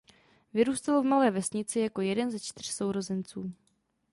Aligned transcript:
Vyrůstal 0.53 1.01
v 1.01 1.05
malé 1.05 1.31
vesnici 1.31 1.79
jako 1.79 2.01
jeden 2.01 2.31
ze 2.31 2.39
čtyř 2.39 2.67
sourozenců. 2.67 3.51